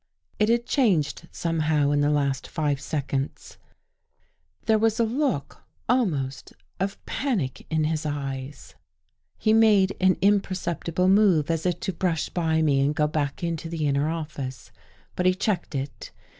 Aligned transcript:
It 0.39 0.49
had 0.49 0.65
changed 0.65 1.27
somehow 1.31 1.91
in 1.91 2.01
the 2.01 2.09
last 2.09 2.47
five 2.47 2.81
seconds. 2.81 3.59
There 4.65 4.79
was 4.79 4.99
a 4.99 5.03
look 5.03 5.61
almost 5.87 6.53
of 6.79 6.97
panic 7.05 7.67
in 7.69 7.83
his 7.83 8.03
eyes. 8.03 8.73
He 9.37 9.53
made 9.53 9.91
195 10.01 10.01
THE 10.01 10.01
GHOST 10.01 10.03
GIRL 10.03 10.05
an 10.07 10.35
Imperceptible 10.35 11.07
move 11.07 11.51
as 11.51 11.67
if 11.67 11.79
to 11.81 11.93
brush 11.93 12.29
by 12.29 12.63
me 12.63 12.81
and 12.83 12.95
go 12.95 13.05
back 13.05 13.43
into 13.43 13.69
the 13.69 13.85
inner 13.85 14.09
office. 14.09 14.71
But 15.15 15.27
he 15.27 15.35
checked 15.35 15.75
it. 15.75 16.09